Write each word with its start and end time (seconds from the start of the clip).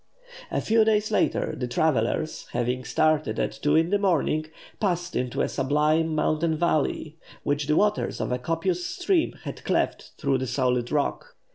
A 0.49 0.61
few 0.61 0.83
days 0.83 1.11
later, 1.11 1.53
the 1.55 1.67
travellers, 1.67 2.47
having 2.53 2.83
started 2.85 3.37
at 3.37 3.51
two 3.51 3.75
in 3.75 3.91
the 3.91 3.99
morning, 3.99 4.47
passed 4.79 5.15
into 5.15 5.43
a 5.43 5.47
sublime 5.47 6.15
mountain 6.15 6.55
valley, 6.57 7.19
which 7.43 7.67
the 7.67 7.75
waters 7.75 8.19
of 8.19 8.31
a 8.31 8.39
copious 8.39 8.83
stream 8.83 9.33
had 9.43 9.63
cleft 9.63 10.13
through 10.17 10.39
the 10.39 10.47
solid 10.47 10.91
rock. 10.91 11.35